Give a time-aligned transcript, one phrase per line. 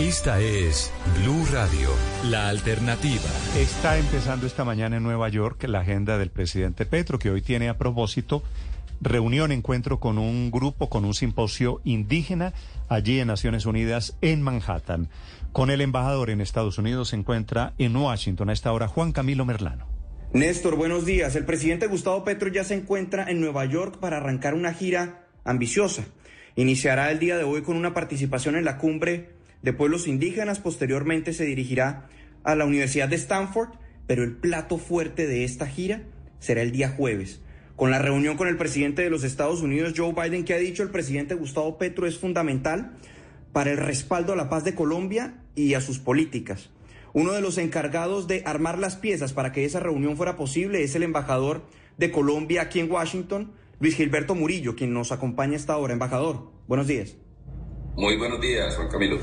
[0.00, 0.92] Esta es
[1.22, 1.88] Blue Radio,
[2.28, 3.30] la alternativa.
[3.56, 7.70] Está empezando esta mañana en Nueva York la agenda del presidente Petro, que hoy tiene
[7.70, 8.42] a propósito
[9.00, 12.52] reunión, encuentro con un grupo, con un simposio indígena
[12.90, 15.08] allí en Naciones Unidas en Manhattan.
[15.52, 19.46] Con el embajador en Estados Unidos se encuentra en Washington a esta hora Juan Camilo
[19.46, 19.86] Merlano.
[20.34, 21.36] Néstor, buenos días.
[21.36, 26.04] El presidente Gustavo Petro ya se encuentra en Nueva York para arrancar una gira ambiciosa.
[26.54, 31.32] Iniciará el día de hoy con una participación en la cumbre de pueblos indígenas, posteriormente
[31.32, 32.08] se dirigirá
[32.44, 33.70] a la Universidad de Stanford,
[34.06, 36.02] pero el plato fuerte de esta gira
[36.38, 37.40] será el día jueves,
[37.74, 40.82] con la reunión con el presidente de los Estados Unidos, Joe Biden, que ha dicho
[40.82, 42.92] el presidente Gustavo Petro es fundamental
[43.52, 46.70] para el respaldo a la paz de Colombia y a sus políticas.
[47.12, 50.94] Uno de los encargados de armar las piezas para que esa reunión fuera posible es
[50.94, 51.64] el embajador
[51.96, 55.94] de Colombia aquí en Washington, Luis Gilberto Murillo, quien nos acompaña esta hora.
[55.94, 57.16] Embajador, buenos días.
[57.96, 59.18] Muy buenos días, Juan Camilo.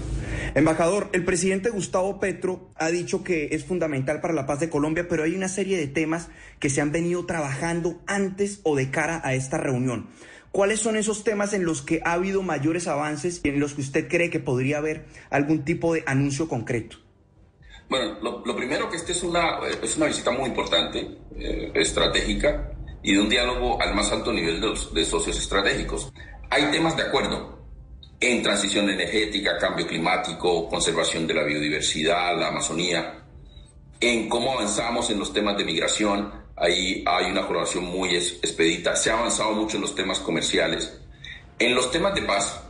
[0.55, 5.05] Embajador, el presidente Gustavo Petro ha dicho que es fundamental para la paz de Colombia,
[5.07, 6.29] pero hay una serie de temas
[6.59, 10.09] que se han venido trabajando antes o de cara a esta reunión.
[10.51, 13.81] ¿Cuáles son esos temas en los que ha habido mayores avances y en los que
[13.81, 16.97] usted cree que podría haber algún tipo de anuncio concreto?
[17.89, 22.71] Bueno, lo, primero que esta es una, es una visita muy importante, eh, estratégica
[23.03, 26.11] y de un diálogo al más alto nivel de, de socios estratégicos.
[26.49, 27.62] Hay temas de acuerdo,
[28.31, 33.23] en transición energética, cambio climático, conservación de la biodiversidad, la Amazonía,
[33.99, 39.11] en cómo avanzamos en los temas de migración, ahí hay una colaboración muy expedita, se
[39.11, 41.01] ha avanzado mucho en los temas comerciales.
[41.59, 42.61] En los temas de paz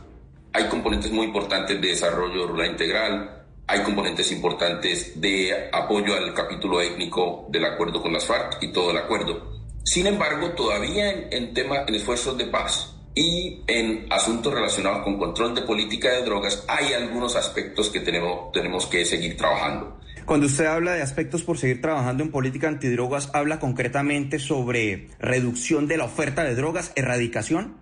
[0.52, 6.80] hay componentes muy importantes de desarrollo rural integral, hay componentes importantes de apoyo al capítulo
[6.80, 9.52] étnico del acuerdo con las FARC y todo el acuerdo.
[9.84, 15.18] Sin embargo, todavía en, en, tema, en esfuerzos de paz, y en asuntos relacionados con
[15.18, 20.00] control de política de drogas hay algunos aspectos que tenemos, tenemos que seguir trabajando.
[20.24, 25.86] Cuando usted habla de aspectos por seguir trabajando en política antidrogas, ¿habla concretamente sobre reducción
[25.86, 27.76] de la oferta de drogas, erradicación?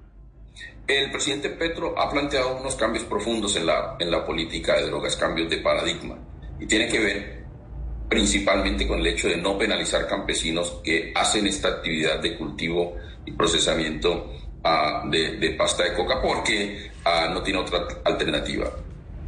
[0.89, 5.17] El presidente Petro ha planteado unos cambios profundos en la, en la política de drogas,
[5.17, 6.19] cambios de paradigma,
[6.59, 7.43] y tiene que ver
[8.09, 13.33] principalmente con el hecho de no penalizar campesinos que hacen esta actividad de cultivo y
[13.33, 14.31] procesamiento
[15.11, 16.91] de, pasta de coca porque
[17.31, 18.71] no tiene otra alternativa.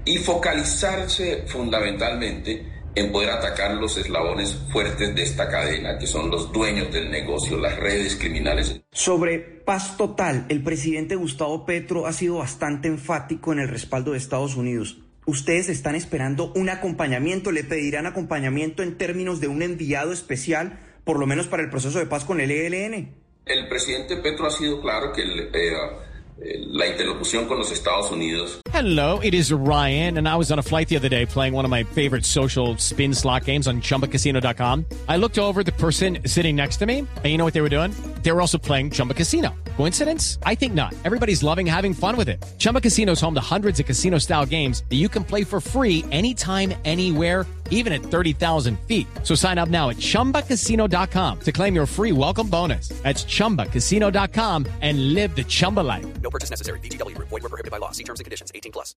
[0.05, 6.53] Y focalizarse fundamentalmente en poder atacar los eslabones fuertes de esta cadena, que son los
[6.53, 8.81] dueños del negocio, las redes criminales.
[8.93, 14.19] Sobre paz total, el presidente Gustavo Petro ha sido bastante enfático en el respaldo de
[14.19, 14.99] Estados Unidos.
[15.27, 17.51] ¿Ustedes están esperando un acompañamiento?
[17.51, 21.99] ¿Le pedirán acompañamiento en términos de un enviado especial, por lo menos para el proceso
[21.99, 23.24] de paz con el ELN?
[23.47, 28.61] El presidente Petro ha sido claro que el, eh, la interlocución con los Estados Unidos.
[28.73, 31.65] Hello, it is Ryan, and I was on a flight the other day playing one
[31.65, 34.87] of my favorite social spin slot games on chumbacasino.com.
[35.09, 37.69] I looked over the person sitting next to me, and you know what they were
[37.69, 37.93] doing?
[38.25, 39.55] They were also playing Chumba Casino.
[39.77, 40.41] Coincidence?
[40.45, 40.93] I think not.
[41.05, 42.45] Everybody's loving having fun with it.
[42.59, 45.61] Chumba Casino is home to hundreds of casino style games that you can play for
[45.61, 49.07] free anytime, anywhere even at 30,000 feet.
[49.23, 52.89] So sign up now at ChumbaCasino.com to claim your free welcome bonus.
[53.03, 56.05] That's ChumbaCasino.com and live the Chumba life.
[56.21, 56.81] No purchase necessary.
[56.81, 57.17] BGW.
[57.19, 57.93] Void were prohibited by law.
[57.93, 58.51] See terms and conditions.
[58.55, 58.97] 18 plus.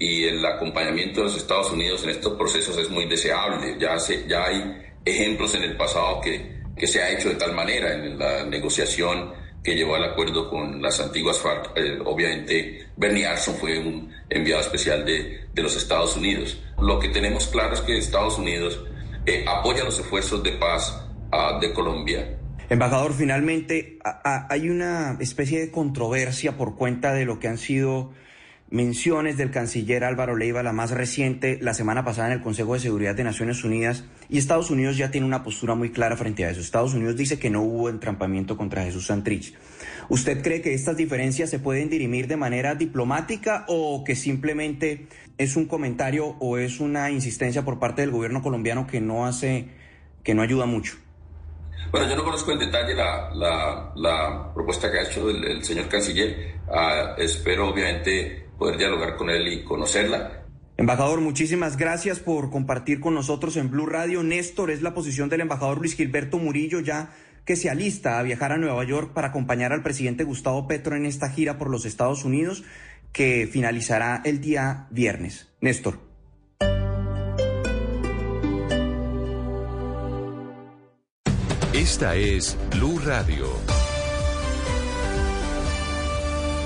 [0.00, 3.78] Y el acompañamiento de los Estados Unidos en estos procesos es muy deseable.
[3.78, 7.52] Ya, se, ya hay ejemplos en el pasado que, que se ha hecho de tal
[7.52, 9.32] manera en la negociación
[9.64, 11.72] que llevó al acuerdo con las antiguas FARC.
[11.76, 16.60] Eh, obviamente, Bernie Arson fue un enviado especial de, de, los Estados Unidos.
[16.78, 18.84] Lo que tenemos claro es que Estados Unidos
[19.24, 21.02] eh, apoya los esfuerzos de paz
[21.32, 22.38] uh, de Colombia.
[22.68, 27.58] Embajador, finalmente a, a, hay una especie de controversia por cuenta de lo que han
[27.58, 28.12] sido
[28.74, 32.80] menciones del canciller Álvaro Leiva, la más reciente, la semana pasada en el Consejo de
[32.80, 36.50] Seguridad de Naciones Unidas, y Estados Unidos ya tiene una postura muy clara frente a
[36.50, 36.60] eso.
[36.60, 39.54] Estados Unidos dice que no hubo entrampamiento contra Jesús Santrich.
[40.08, 45.06] ¿Usted cree que estas diferencias se pueden dirimir de manera diplomática o que simplemente
[45.38, 49.68] es un comentario o es una insistencia por parte del gobierno colombiano que no hace,
[50.24, 50.96] que no ayuda mucho?
[51.92, 56.54] Bueno, yo no conozco en detalle la, propuesta que ha hecho el, señor canciller.
[56.66, 60.44] Uh, espero, obviamente, poder dialogar con él y conocerla.
[60.76, 64.22] Embajador, muchísimas gracias por compartir con nosotros en Blue Radio.
[64.22, 67.14] Néstor es la posición del embajador Luis Gilberto Murillo ya
[67.44, 71.06] que se alista a viajar a Nueva York para acompañar al presidente Gustavo Petro en
[71.06, 72.64] esta gira por los Estados Unidos
[73.12, 75.48] que finalizará el día viernes.
[75.60, 76.00] Néstor.
[81.72, 83.46] Esta es Blue Radio.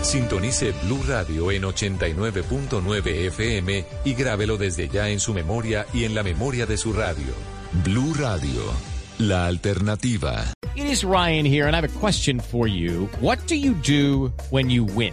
[0.02, 6.14] Sintonice Blue Radio en 89.9 FM y grábelo desde ya en su memoria y en
[6.14, 7.34] la memoria de su radio.
[7.84, 8.62] Blue Radio,
[9.18, 10.44] la alternativa.
[10.74, 13.08] It is Ryan here, and I have a question for you.
[13.20, 15.12] What do you do when you win?